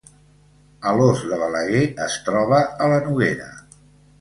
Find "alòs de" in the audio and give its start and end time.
0.91-1.39